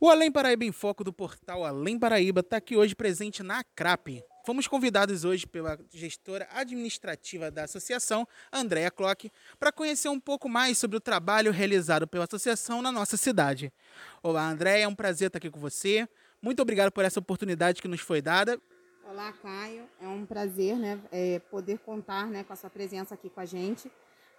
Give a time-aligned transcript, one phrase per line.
[0.00, 4.22] O Além Paraíba em Foco do portal Além Paraíba está aqui hoje presente na CRAP.
[4.46, 10.78] Fomos convidados hoje pela gestora administrativa da associação, Andréa Klock, para conhecer um pouco mais
[10.78, 13.72] sobre o trabalho realizado pela associação na nossa cidade.
[14.22, 16.08] Olá, Andréa, é um prazer estar aqui com você.
[16.40, 18.56] Muito obrigado por essa oportunidade que nos foi dada.
[19.04, 19.82] Olá, Caio.
[20.00, 23.44] É um prazer né, é, poder contar né, com a sua presença aqui com a
[23.44, 23.88] gente.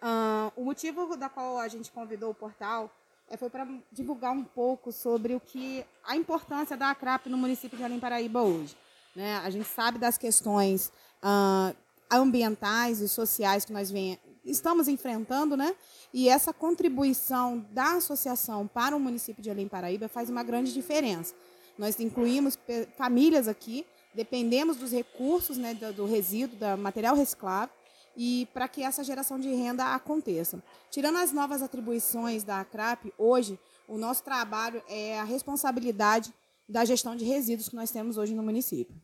[0.02, 2.90] Uh, o motivo da qual a gente convidou o portal
[3.38, 7.84] foi para divulgar um pouco sobre o que a importância da ACRAP no município de
[7.84, 8.76] Além Paraíba hoje.
[9.16, 9.38] Né?
[9.38, 10.92] A gente sabe das questões
[11.24, 11.76] uh,
[12.12, 15.76] ambientais e sociais que nós vem, estamos enfrentando, né?
[16.14, 21.36] E essa contribuição da associação para o município de Além Paraíba faz uma grande diferença.
[21.78, 22.58] Nós incluímos
[22.98, 27.74] famílias aqui, dependemos dos recursos né, do, do resíduo, do material reciclável,
[28.16, 30.64] e para que essa geração de renda aconteça.
[30.90, 36.34] Tirando as novas atribuições da ACRAP, hoje o nosso trabalho é a responsabilidade
[36.68, 38.96] da gestão de resíduos que nós temos hoje no município.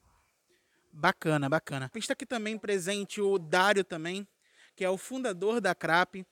[0.91, 1.91] Bacana, bacana.
[1.95, 4.27] Está aqui também presente o Dário também,
[4.75, 6.25] que é o fundador da CRAP.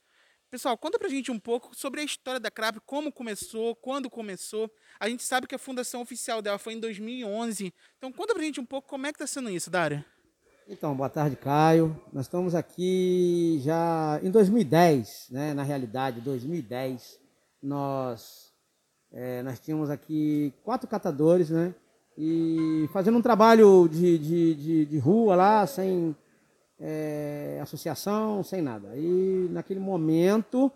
[0.49, 4.71] Pessoal, conta pra gente um pouco sobre a história da CRAP, como começou, quando começou.
[4.99, 7.73] A gente sabe que a fundação oficial dela foi em 2011.
[7.97, 10.05] Então conta pra gente um pouco como é que está sendo isso, Dário.
[10.69, 11.93] Então, boa tarde, Caio.
[12.13, 15.53] Nós estamos aqui já em 2010, né?
[15.53, 17.19] Na realidade, 2010,
[17.61, 18.53] nós
[19.11, 21.75] é, nós tínhamos aqui quatro catadores, né?
[22.17, 26.15] E fazendo um trabalho de, de, de, de rua lá, sem
[26.79, 28.95] é, associação, sem nada.
[28.95, 30.71] E naquele momento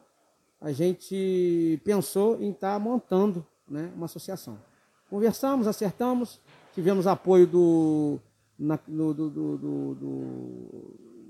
[0.60, 4.60] a gente pensou em estar tá montando né, uma associação.
[5.10, 6.42] Conversamos, acertamos,
[6.74, 8.20] tivemos apoio do
[8.58, 9.96] na, do, do, do,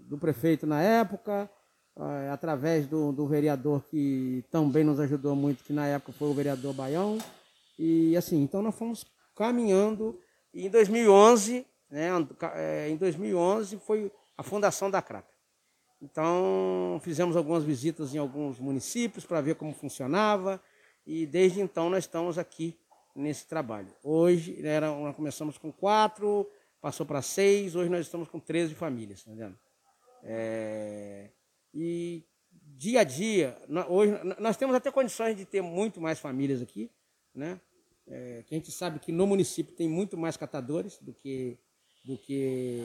[0.08, 1.50] do, prefeito na época,
[1.98, 6.34] é, através do, do vereador que também nos ajudou muito, que na época foi o
[6.34, 7.18] vereador Baião.
[7.78, 9.06] E assim, então nós fomos
[9.36, 10.20] caminhando.
[10.54, 12.10] E em 2011, né,
[12.56, 15.26] é, em 2011 foi a fundação da CRAP.
[16.02, 20.62] Então fizemos algumas visitas em alguns municípios para ver como funcionava
[21.06, 22.78] e desde então nós estamos aqui
[23.16, 23.88] nesse trabalho.
[24.04, 26.48] Hoje era, nós começamos com quatro,
[26.88, 29.52] passou para seis, hoje nós estamos com 13 famílias, tá?
[30.24, 31.32] É,
[31.74, 33.58] e dia a dia,
[33.90, 36.90] hoje nós temos até condições de ter muito mais famílias aqui,
[37.36, 37.60] né?
[38.08, 41.58] É, que a gente sabe que no município tem muito mais catadores do que,
[42.06, 42.80] do que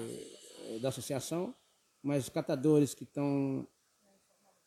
[0.71, 1.55] é, da associação,
[2.03, 3.65] mas catadores que estão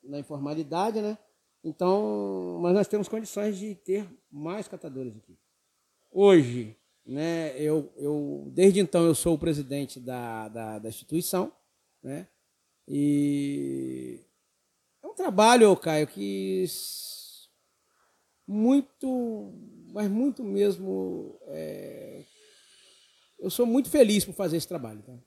[0.02, 1.17] na informalidade, né?
[1.62, 5.38] Então, mas nós temos condições de ter mais catadores aqui.
[6.09, 7.56] Hoje, né?
[7.62, 11.52] Eu, eu, desde então eu sou o presidente da, da, da instituição,
[12.02, 12.28] né?
[12.88, 14.20] E
[15.04, 16.66] é um trabalho, Caio, que
[18.48, 19.54] muito,
[19.92, 22.24] mas muito mesmo, é,
[23.40, 25.18] eu sou muito feliz por fazer esse trabalho, tá?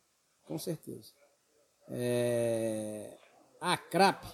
[0.44, 1.12] com certeza.
[1.88, 3.16] É,
[3.60, 4.24] a CRAP,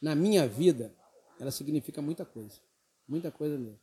[0.00, 0.92] na minha vida,
[1.38, 2.60] ela significa muita coisa,
[3.06, 3.81] muita coisa mesmo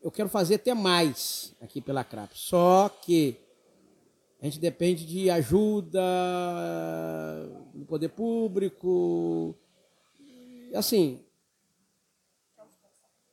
[0.00, 2.32] eu quero fazer até mais aqui pela CRAP.
[2.34, 3.36] Só que
[4.40, 6.00] a gente depende de ajuda
[7.74, 9.54] do poder público.
[10.74, 11.24] Assim,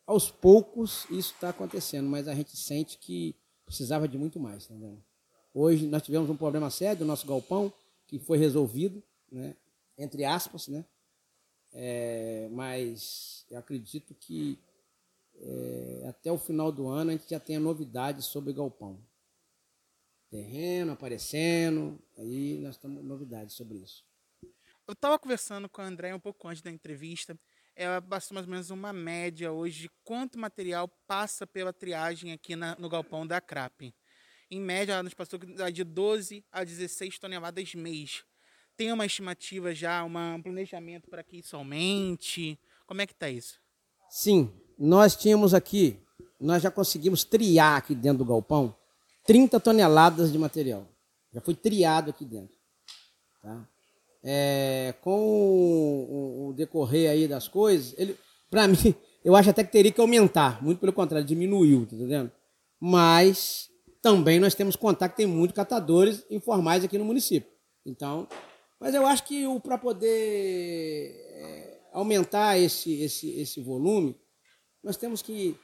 [0.06, 4.68] aos poucos isso está acontecendo, mas a gente sente que precisava de muito mais.
[4.68, 4.76] Tá
[5.54, 7.72] Hoje nós tivemos um problema sério do nosso galpão,
[8.08, 9.56] que foi resolvido, né?
[9.98, 10.86] entre aspas, né?
[11.74, 14.58] É, mas eu acredito que
[15.42, 19.00] é, até o final do ano a gente já tenha novidades sobre galpão.
[20.30, 24.04] Terreno aparecendo, aí nós temos novidades sobre isso.
[24.88, 27.38] Eu estava conversando com a André um pouco antes da entrevista.
[27.76, 32.56] Ela passou mais ou menos uma média hoje de quanto material passa pela triagem aqui
[32.56, 33.94] na, no galpão da CRAP.
[34.50, 38.24] Em média, ela nos passou de 12 a 16 toneladas mês.
[38.78, 42.60] Tem uma estimativa já, uma, um planejamento para que isso aumente?
[42.86, 43.60] Como é que está isso?
[44.10, 45.98] Sim, nós tínhamos aqui,
[46.40, 48.76] nós já conseguimos triar aqui dentro do galpão
[49.26, 50.88] 30 toneladas de material.
[51.34, 52.56] Já foi triado aqui dentro.
[53.42, 53.68] Tá?
[54.24, 58.18] É, com o, o, decorrer aí das coisas, ele,
[58.50, 60.64] para mim, eu acho até que teria que aumentar.
[60.64, 62.32] Muito pelo contrário, diminuiu, tá entendendo?
[62.80, 63.70] Mas
[64.02, 67.50] também nós temos contar que tem muitos catadores informais aqui no município.
[67.86, 68.28] Então,
[68.80, 74.16] mas eu acho que para poder é, aumentar esse, esse, esse volume,
[74.86, 75.58] nós temos que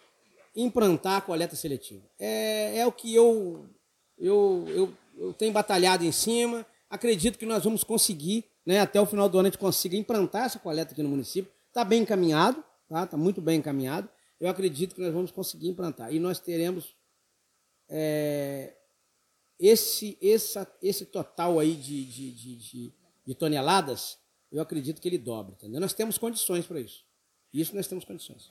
[0.56, 2.02] implantar a coleta seletiva.
[2.18, 3.70] É, é o que eu,
[4.18, 6.66] eu, eu, eu tenho batalhado em cima.
[6.90, 10.46] Acredito que nós vamos conseguir, né, até o final do ano a gente consiga implantar
[10.46, 11.52] essa coleta aqui no município.
[11.68, 13.04] Está bem encaminhado, tá?
[13.04, 14.10] Está muito bem encaminhado.
[14.40, 16.12] eu acredito que nós vamos conseguir implantar.
[16.12, 16.96] E nós teremos
[17.88, 18.74] é,
[19.60, 22.94] esse, essa, esse total aí de, de, de, de,
[23.28, 24.18] de toneladas,
[24.52, 25.54] eu acredito que ele dobra.
[25.54, 25.80] Entendeu?
[25.80, 27.06] Nós temos condições para isso.
[27.54, 28.50] Isso nós temos condições.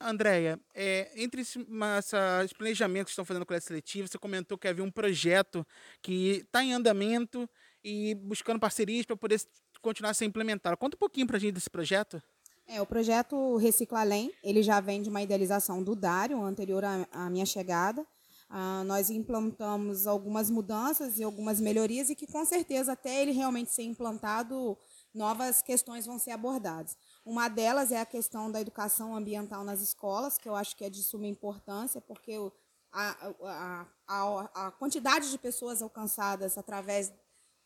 [0.00, 4.68] Andréia, é, entre esse, esses planejamentos que estão fazendo com a seletiva, você comentou que
[4.68, 5.66] havia um projeto
[6.00, 7.48] que está em andamento
[7.82, 9.40] e buscando parcerias para poder
[9.82, 10.76] continuar a ser implementado.
[10.76, 12.22] Conta um pouquinho para a gente desse projeto.
[12.66, 17.08] É, o projeto Recicla Além, ele já vem de uma idealização do Dário, anterior à,
[17.10, 18.06] à minha chegada.
[18.50, 23.70] Ah, nós implantamos algumas mudanças e algumas melhorias e que, com certeza, até ele realmente
[23.70, 24.76] ser implantado,
[25.14, 26.96] novas questões vão ser abordadas.
[27.28, 30.88] Uma delas é a questão da educação ambiental nas escolas, que eu acho que é
[30.88, 32.32] de suma importância, porque
[32.90, 37.12] a, a, a, a quantidade de pessoas alcançadas através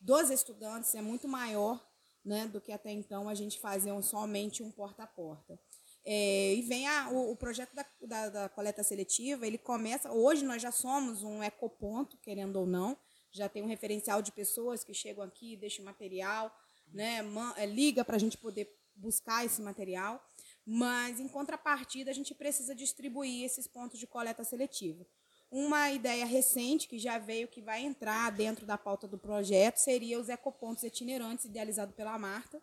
[0.00, 1.80] dos estudantes é muito maior
[2.24, 5.56] né, do que até então a gente fazia somente um porta a porta.
[6.04, 10.10] É, e vem a, o, o, projeto da, da, da, coleta seletiva, ele começa.
[10.10, 12.98] Hoje nós já somos um ecoponto, querendo ou não,
[13.30, 16.52] já tem um referencial de pessoas que chegam aqui, deixam material,
[16.88, 20.24] né, man, é, liga para a gente poder buscar esse material,
[20.64, 25.04] mas em contrapartida a gente precisa distribuir esses pontos de coleta seletiva.
[25.50, 30.18] Uma ideia recente que já veio, que vai entrar dentro da pauta do projeto, seria
[30.18, 32.62] os ecopontos itinerantes, idealizado pela Marta,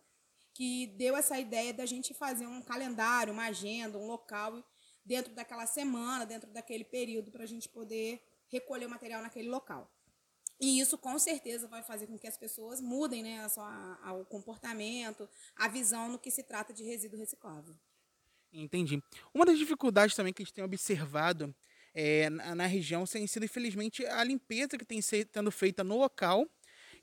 [0.53, 4.63] que deu essa ideia da gente fazer um calendário, uma agenda, um local
[5.05, 9.91] dentro daquela semana, dentro daquele período, para a gente poder recolher o material naquele local.
[10.59, 14.13] E isso com certeza vai fazer com que as pessoas mudem né, a sua, a,
[14.13, 17.73] o comportamento, a visão no que se trata de resíduo reciclável.
[18.51, 19.01] Entendi.
[19.33, 21.55] Uma das dificuldades também que a gente tem observado
[21.93, 26.47] é, na, na, região tem sido, infelizmente, a limpeza que tem sendo feita no local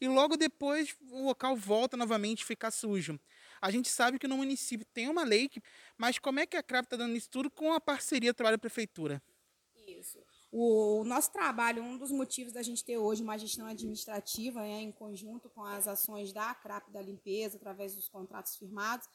[0.00, 3.18] e logo depois o local volta novamente a ficar sujo.
[3.60, 5.50] A gente sabe que no município tem uma lei,
[5.96, 9.22] mas como é que a CRAP está dando isso tudo com a parceria trabalho-prefeitura?
[9.86, 10.18] Isso.
[10.58, 14.90] O, nosso trabalho, um dos motivos da gente ter hoje uma gestão administrativa né, em
[14.90, 19.06] conjunto com as ações da CRAP da limpeza, através dos contratos firmados,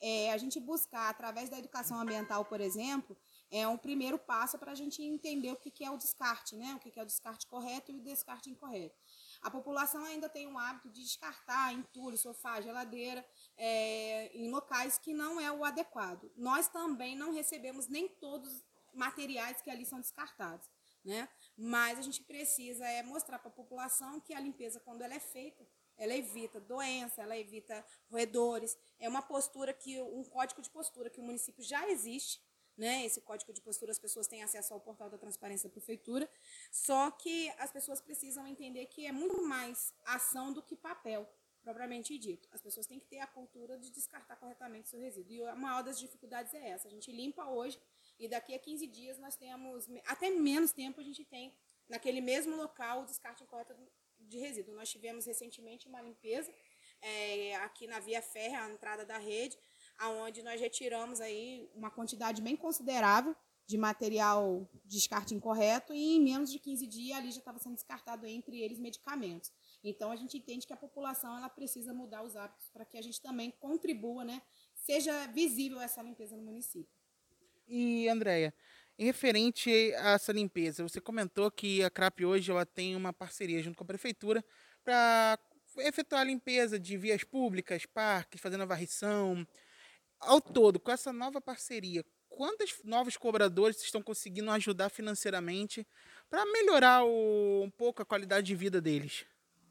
[0.00, 3.14] é a gente buscar, através da educação ambiental, por exemplo,
[3.50, 6.74] é um primeiro passo para a gente entender o que é o descarte, né?
[6.74, 8.96] O que é o descarte correto e o descarte incorreto.
[9.42, 13.22] A população ainda tem o hábito de descartar entulho, sofá, geladeira,
[13.58, 16.30] é, em locais que não é o adequado.
[16.34, 18.64] Nós também não recebemos nem todos os
[18.94, 20.66] materiais que ali são descartados,
[21.06, 21.28] né?
[21.56, 25.20] Mas a gente precisa é, mostrar para a população que a limpeza, quando ela é
[25.20, 25.66] feita,
[25.96, 28.76] ela evita doença, ela evita roedores.
[28.98, 32.42] É uma postura que, um código de postura que o município já existe,
[32.76, 33.06] né?
[33.06, 36.28] Esse código de postura as pessoas têm acesso ao portal da transparência da prefeitura,
[36.70, 41.26] só que as pessoas precisam entender que é muito mais ação do que papel,
[41.66, 42.48] propriamente dito.
[42.52, 45.32] As pessoas têm que ter a cultura de descartar corretamente seu resíduo.
[45.32, 46.86] E a maior das dificuldades é essa.
[46.86, 47.76] A gente limpa hoje
[48.20, 51.52] e daqui a 15 dias nós temos, até menos tempo a gente tem
[51.88, 53.74] naquele mesmo local o descarte incorreto
[54.20, 54.76] de resíduo.
[54.76, 56.54] Nós tivemos recentemente uma limpeza
[57.02, 59.58] é, aqui na via férrea, a entrada da rede,
[59.98, 63.34] aonde nós retiramos aí uma quantidade bem considerável
[63.66, 67.74] de material de descarte incorreto e em menos de 15 dias ali já estava sendo
[67.74, 69.50] descartado entre eles medicamentos.
[69.88, 73.02] Então a gente entende que a população ela precisa mudar os hábitos para que a
[73.02, 74.42] gente também contribua, né,
[74.74, 76.92] seja visível essa limpeza no município.
[77.68, 78.54] E Andréia,
[78.98, 83.76] referente a essa limpeza, você comentou que a CRAP hoje ela tem uma parceria junto
[83.76, 84.44] com a prefeitura
[84.84, 85.38] para
[85.78, 89.46] efetuar a limpeza de vias públicas, parques, fazendo a varrição,
[90.18, 95.86] ao todo, com essa nova parceria, quantos novos cobradores estão conseguindo ajudar financeiramente
[96.30, 99.26] para melhorar o, um pouco a qualidade de vida deles?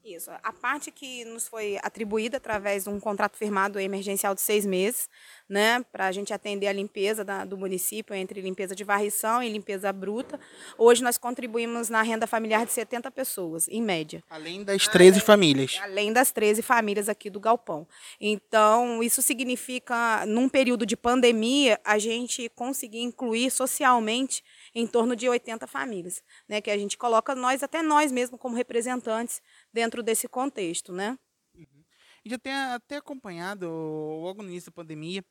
[0.06, 0.30] Isso.
[0.30, 5.08] A parte que nos foi atribuída através de um contrato firmado emergencial de seis meses,
[5.48, 9.48] né, para a gente atender a limpeza da, do município, entre limpeza de varrição e
[9.48, 10.38] limpeza bruta.
[10.78, 14.22] Hoje nós contribuímos na renda familiar de 70 pessoas, em média.
[14.30, 15.78] Além das 13 além, famílias.
[15.82, 17.84] Além das 13 famílias aqui do Galpão.
[18.20, 25.28] Então, isso significa, num período de pandemia, a gente conseguir incluir socialmente em torno de
[25.28, 29.42] 80 famílias, né, que a gente coloca nós, até nós mesmos, como representantes
[29.72, 31.18] dentro desse contexto, né?
[31.54, 31.84] Uhum.
[32.24, 35.24] E já tem até acompanhado, logo no início da pandemia,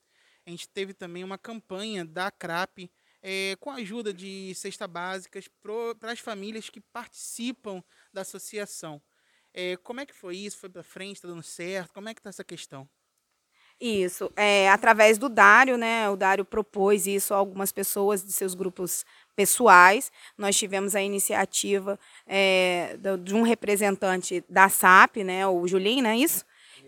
[0.45, 2.89] a gente teve também uma campanha da CRAP
[3.21, 5.49] é, com a ajuda de cesta básicas
[5.99, 9.01] para as famílias que participam da associação.
[9.51, 10.57] É, como é que foi isso?
[10.57, 11.15] Foi para frente?
[11.15, 11.93] Está dando certo?
[11.93, 12.87] Como é que está essa questão?
[13.79, 16.09] Isso, é, através do Dário, né?
[16.09, 20.11] O Dário propôs isso a algumas pessoas de seus grupos pessoais.
[20.37, 25.45] Nós tivemos a iniciativa é, de um representante da SAP, né?
[25.47, 26.45] O Julinho, não é isso?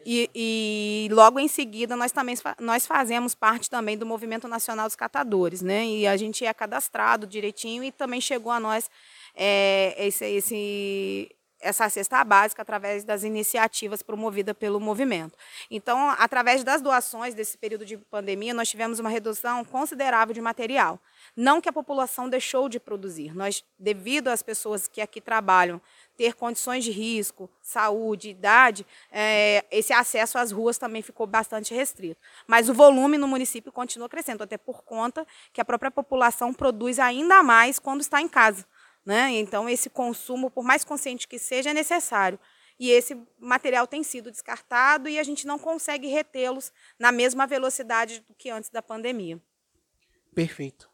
[0.09, 4.95] E, e, logo em seguida nós também nós fazemos parte também do Movimento Nacional dos
[4.95, 5.85] Catadores, né?
[5.85, 8.89] E a gente é cadastrado direitinho e também chegou a nós
[9.35, 15.37] é, esse, esse, essa cesta básica através das iniciativas promovidas pelo movimento.
[15.69, 20.99] Então, através das doações desse período de pandemia, nós tivemos uma redução considerável de material.
[21.39, 25.79] Não que a população deixou de produzir, nós, devido às pessoas que aqui trabalham
[26.17, 32.19] ter condições de risco, saúde, idade, é, esse acesso às ruas também ficou bastante restrito.
[32.47, 36.97] Mas o volume no município continua crescendo, até por conta que a própria população produz
[36.97, 38.65] ainda mais quando está em casa.
[39.05, 39.29] Né?
[39.33, 42.39] Então, esse consumo, por mais consciente que seja, é necessário.
[42.79, 48.21] E esse material tem sido descartado e a gente não consegue retê-los na mesma velocidade
[48.27, 49.39] do que antes da pandemia.
[50.33, 50.89] Perfeito.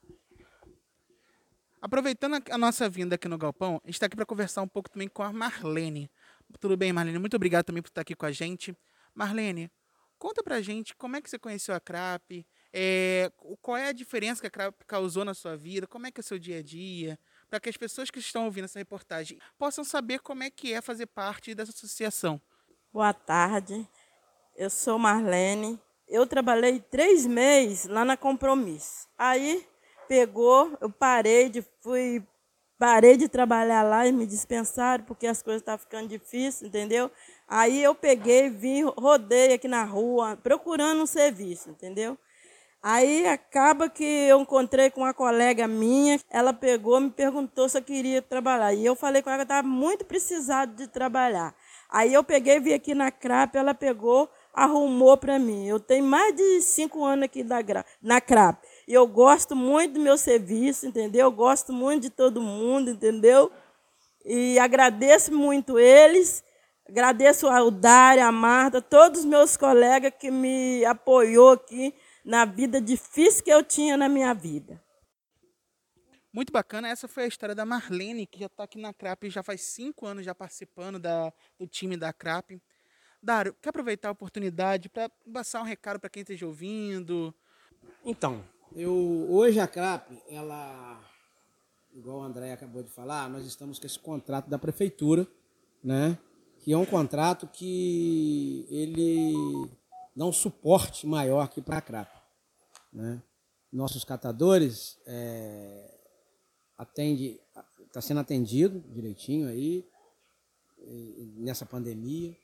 [1.83, 4.89] Aproveitando a nossa vinda aqui no Galpão, a gente está aqui para conversar um pouco
[4.89, 6.09] também com a Marlene.
[6.57, 7.19] Tudo bem, Marlene?
[7.19, 8.73] Muito obrigado também por estar aqui com a gente.
[9.13, 9.69] Marlene,
[10.17, 13.29] conta pra gente como é que você conheceu a CRAP, é,
[13.61, 16.23] qual é a diferença que a CRAP causou na sua vida, como é que é
[16.23, 19.83] o seu dia a dia, para que as pessoas que estão ouvindo essa reportagem possam
[19.83, 22.41] saber como é que é fazer parte dessa associação.
[22.93, 23.85] Boa tarde,
[24.55, 25.77] eu sou Marlene.
[26.07, 29.09] Eu trabalhei três meses lá na Compromisso.
[29.17, 29.67] Aí
[30.13, 32.23] pegou, eu parei de fui
[32.77, 37.09] parei de trabalhar lá e me dispensaram porque as coisas estavam ficando difíceis, entendeu?
[37.47, 42.15] Aí eu peguei, vim, rodei aqui na rua procurando um serviço, entendeu?
[42.83, 47.81] Aí acaba que eu encontrei com uma colega minha, ela pegou, me perguntou se eu
[47.81, 48.71] queria trabalhar.
[48.73, 51.55] E eu falei com ela que estava muito precisado de trabalhar.
[51.89, 55.65] Aí eu peguei, vim aqui na CRAP, ela pegou, arrumou para mim.
[55.65, 57.43] Eu tenho mais de cinco anos aqui
[58.01, 58.61] na CRAP.
[58.87, 61.27] E eu gosto muito do meu serviço, entendeu?
[61.27, 63.51] Eu gosto muito de todo mundo, entendeu?
[64.25, 66.43] E agradeço muito eles.
[66.87, 71.93] Agradeço ao Dário, a Marta, todos os meus colegas que me apoiou aqui
[72.25, 74.83] na vida difícil que eu tinha na minha vida.
[76.31, 76.89] Muito bacana.
[76.89, 80.05] Essa foi a história da Marlene, que já está aqui na CRAP já faz cinco
[80.05, 82.61] anos já participando da, do time da CRAP.
[83.21, 87.33] Dário, quer aproveitar a oportunidade para passar um recado para quem esteja ouvindo?
[88.03, 88.43] Então,
[88.75, 90.99] eu, hoje a CRAP, ela,
[91.93, 95.27] igual o André acabou de falar, nós estamos com esse contrato da prefeitura,
[95.83, 96.17] né?
[96.59, 99.33] Que é um contrato que ele
[100.15, 102.09] dá um suporte maior aqui para a CRAP.
[102.91, 103.21] Né?
[103.71, 105.99] Nossos catadores é,
[106.77, 107.39] atende,
[107.85, 109.85] está sendo atendido direitinho aí
[111.35, 112.35] nessa pandemia.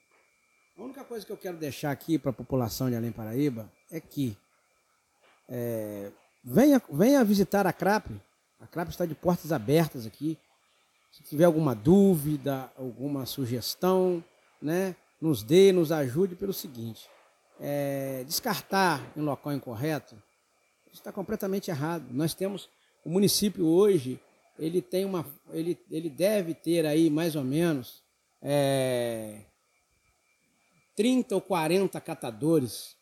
[0.78, 4.00] A única coisa que eu quero deixar aqui para a população de Além Paraíba é
[4.00, 4.38] que
[5.50, 6.12] é,
[6.44, 8.08] venha, venha visitar a CRAP.
[8.60, 10.38] A CRAP está de portas abertas aqui.
[11.12, 14.24] Se tiver alguma dúvida, alguma sugestão,
[14.62, 17.10] né, nos dê, nos ajude pelo seguinte.
[17.60, 20.16] É, descartar em local incorreto
[20.94, 22.06] está completamente errado.
[22.12, 22.70] Nós temos
[23.04, 24.20] o município hoje,
[24.58, 28.04] ele tem uma, ele, ele deve ter aí mais ou menos
[28.42, 29.42] é,
[30.96, 32.96] 30 ou 40 catadores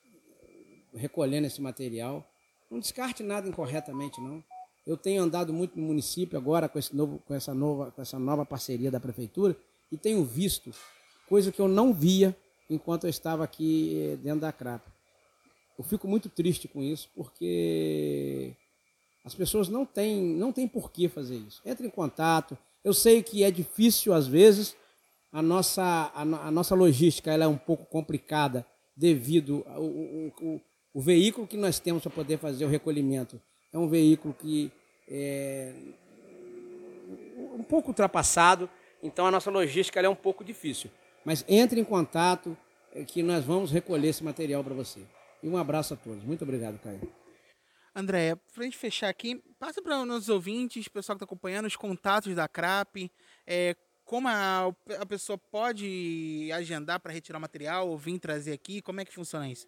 [0.94, 2.28] recolhendo esse material.
[2.70, 4.44] Não descarte nada incorretamente, não.
[4.86, 8.18] Eu tenho andado muito no município agora com, esse novo, com, essa nova, com essa
[8.18, 9.58] nova parceria da prefeitura
[9.92, 10.72] e tenho visto
[11.28, 12.36] coisa que eu não via
[12.70, 14.86] enquanto eu estava aqui eh, dentro da CRAP.
[15.78, 18.54] Eu fico muito triste com isso, porque
[19.24, 21.62] as pessoas não têm, não têm por que fazer isso.
[21.66, 22.58] Entre em contato.
[22.84, 24.76] Eu sei que é difícil às vezes,
[25.32, 30.62] a nossa, a, a nossa logística ela é um pouco complicada devido ao, ao,
[30.98, 33.40] o veículo que nós temos para poder fazer o recolhimento
[33.72, 34.72] é um veículo que
[35.08, 35.72] é
[37.54, 38.68] um pouco ultrapassado,
[39.04, 40.90] então a nossa logística é um pouco difícil.
[41.24, 42.58] Mas entre em contato
[42.96, 45.02] é, que nós vamos recolher esse material para você.
[45.44, 46.24] E um abraço a todos.
[46.24, 47.00] Muito obrigado, Caio.
[47.96, 51.68] André, para a gente fechar aqui, passa para os nossos ouvintes, pessoal que está acompanhando,
[51.68, 53.12] os contatos da CRAP,
[53.46, 58.82] é, como a, a pessoa pode agendar para retirar o material ou vir trazer aqui,
[58.82, 59.68] como é que funciona isso?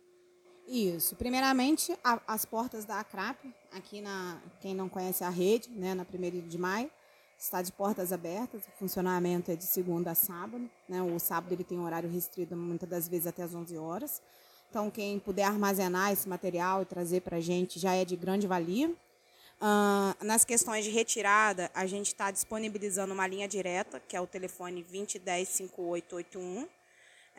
[0.70, 1.16] Isso.
[1.16, 3.40] Primeiramente, a, as portas da ACRAP,
[3.72, 6.92] aqui na, quem não conhece a rede, né, na 1 de maio,
[7.40, 8.62] está de portas abertas.
[8.68, 10.70] O funcionamento é de segunda a sábado.
[10.88, 11.02] Né?
[11.02, 14.22] O sábado ele tem um horário restrito, muitas das vezes até as 11 horas.
[14.70, 18.46] Então, quem puder armazenar esse material e trazer para a gente já é de grande
[18.46, 18.90] valia.
[18.90, 24.28] Uh, nas questões de retirada, a gente está disponibilizando uma linha direta, que é o
[24.28, 26.79] telefone 2010 5881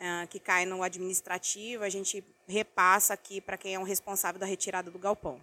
[0.01, 4.45] uh, que cai no administrativo, a gente repassa aqui para quem é o responsável da
[4.45, 5.39] retirada do galpão.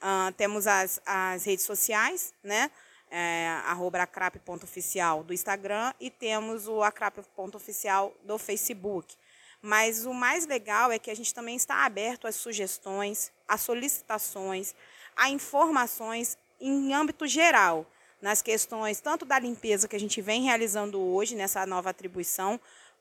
[0.00, 2.70] Uh, temos as, as redes sociais, né?
[3.12, 9.16] É, arroba acrap.oficial do Instagram e temos o acrap.oficial do Facebook.
[9.60, 14.76] Mas o mais legal é que a gente também está aberto às sugestões, às solicitações,
[15.16, 17.84] a informações em âmbito geral,
[18.22, 22.60] nas questões tanto da limpeza que a gente vem realizando hoje nessa nova atribuição,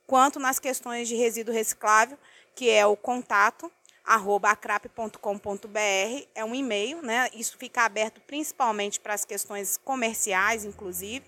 [0.09, 2.17] quanto nas questões de resíduo reciclável,
[2.55, 3.71] que é o contato
[4.03, 7.29] arroba acrap.com.br, é um e-mail, né?
[7.31, 11.23] Isso fica aberto principalmente para as questões comerciais, inclusive.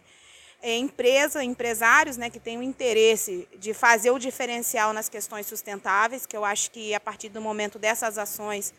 [0.63, 6.25] É, empresa, empresários né, que têm o interesse de fazer o diferencial nas questões sustentáveis,
[6.25, 8.73] que eu acho que a partir do momento dessas ações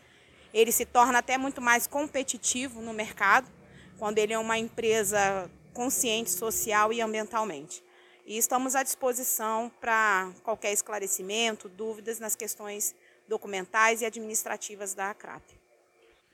[0.53, 3.49] ele se torna até muito mais competitivo no mercado,
[3.97, 7.81] quando ele é uma empresa consciente social e ambientalmente.
[8.25, 12.95] E estamos à disposição para qualquer esclarecimento, dúvidas nas questões
[13.27, 15.43] documentais e administrativas da ACRAP.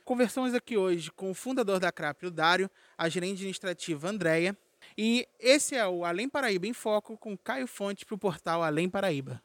[0.05, 4.57] Conversamos aqui hoje com o fundador da ACRAP, o Dário, a gerente administrativa Andréia,
[4.97, 8.89] e esse é o Além Paraíba em Foco com Caio Fonte para o portal Além
[8.89, 9.37] Paraíba.